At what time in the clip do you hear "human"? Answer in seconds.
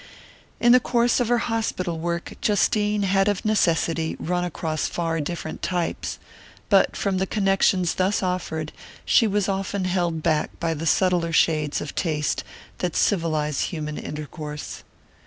13.69-13.99